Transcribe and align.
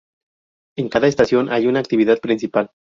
En 0.77 0.89
cada 0.89 1.05
estación 1.07 1.51
hay 1.51 1.67
una 1.67 1.79
actividad 1.79 2.17
principal. 2.21 2.71